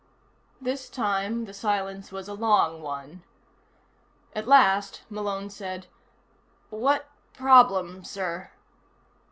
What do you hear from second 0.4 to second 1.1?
This